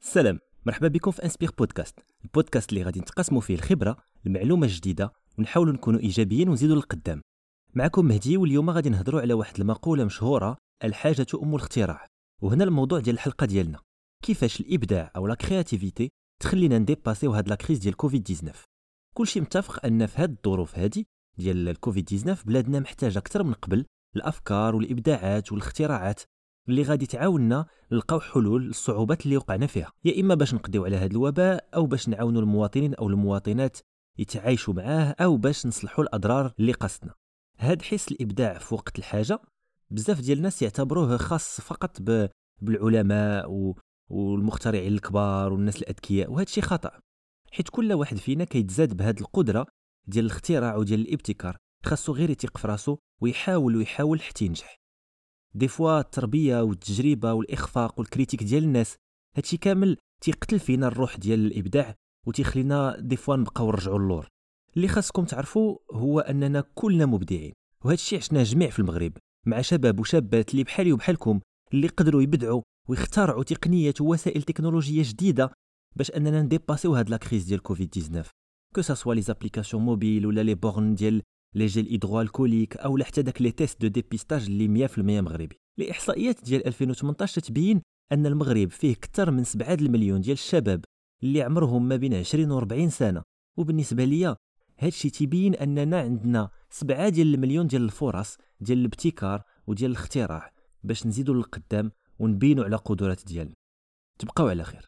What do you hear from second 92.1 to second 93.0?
20 و 40